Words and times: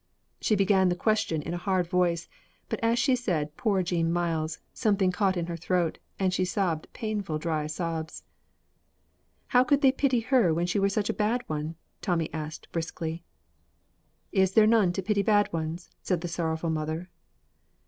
She 0.41 0.55
began 0.55 0.89
the 0.89 0.95
question 0.95 1.43
in 1.43 1.53
a 1.53 1.57
hard 1.61 1.85
voice, 1.85 2.27
but 2.69 2.79
as 2.79 2.97
she 2.97 3.15
said 3.15 3.55
"Poor 3.55 3.83
Jean 3.83 4.11
Myles" 4.11 4.57
something 4.73 5.11
caught 5.11 5.37
in 5.37 5.45
her 5.45 5.55
throat, 5.55 5.99
and 6.17 6.33
she 6.33 6.43
sobbed, 6.43 6.87
painful 6.91 7.37
dry 7.37 7.67
sobs. 7.67 8.23
"How 9.49 9.63
could 9.63 9.81
they 9.81 9.91
pity 9.91 10.21
her 10.21 10.55
when 10.55 10.65
she 10.65 10.79
were 10.79 10.89
such 10.89 11.11
a 11.11 11.13
bad 11.13 11.43
one?" 11.45 11.75
Tommy 12.01 12.33
answered 12.33 12.67
briskly. 12.71 13.23
"Is 14.31 14.53
there 14.53 14.65
none 14.65 14.91
to 14.93 15.03
pity 15.03 15.21
bad 15.21 15.53
ones?" 15.53 15.91
said 16.01 16.19
his 16.23 16.33
sorrowful 16.33 16.71
mother. 16.71 17.11